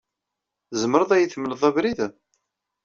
[0.69, 1.99] Tzemred ad iyi-temled abrid?